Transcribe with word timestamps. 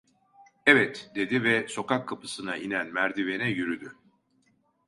"Evet." 0.65 1.11
dedi 1.15 1.43
ve 1.43 1.67
sokak 1.67 2.07
kapısına 2.07 2.57
inen 2.57 2.87
merdivene 2.87 3.49
yürüdü. 3.49 3.93